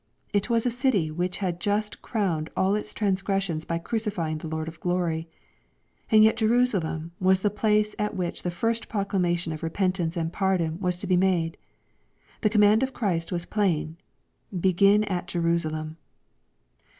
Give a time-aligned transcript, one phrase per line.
[0.33, 4.67] It was a city which had just crowned all its transgressions by crucifying the Lord
[4.67, 5.29] of glory.
[6.09, 10.79] And yet Jerusalem was the place at which the first proclamation of repentance and pardon
[10.79, 11.55] was to be made.—
[12.41, 13.95] The command of Christ was plain;—"
[14.69, 15.97] Begin at Jerusalem."